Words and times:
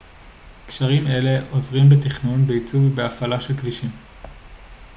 קשרים 0.67 1.07
אלה 1.07 1.39
עוזרים 1.49 1.89
בתכנון 1.89 2.47
בעיצוב 2.47 2.83
ובהפעלה 2.85 3.39
של 3.39 3.57
כבישים 3.57 3.89